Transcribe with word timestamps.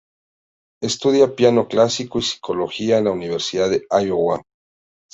Estudia 0.81 1.35
piano 1.35 1.67
clásico 1.67 2.17
y 2.17 2.23
psicología 2.23 2.97
en 2.97 3.03
la 3.05 3.11
Universidad 3.11 3.69
de 3.69 3.85
Iowa. 4.03 4.41